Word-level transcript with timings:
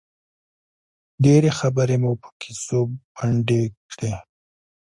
ډېرې 1.23 1.51
خبرې 1.59 1.97
مو 2.03 2.11
په 2.21 2.29
کیسو 2.41 2.79
پنډې 3.15 3.63
کړې. 3.91 4.13